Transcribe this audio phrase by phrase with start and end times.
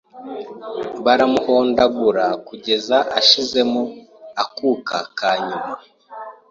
[1.05, 3.81] baramuhondagura kugeza ashizemo
[4.43, 5.73] akuka ka nyuma!!